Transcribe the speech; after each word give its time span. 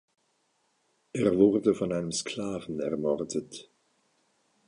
Er 1.13 1.35
wurde 1.37 1.75
von 1.75 1.93
einem 1.93 2.11
Sklaven 2.11 2.79
ermordet. 2.79 3.69